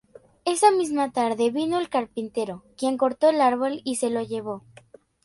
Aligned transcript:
Esa 0.45 0.71
misma 0.71 1.11
tarde 1.11 1.51
vino 1.51 1.77
el 1.79 1.87
carpintero, 1.87 2.63
quien 2.75 2.97
cortó 2.97 3.29
el 3.29 3.39
árbol 3.39 3.81
y 3.83 3.97
se 3.97 4.09
lo 4.09 4.23
llevó. 4.23 4.63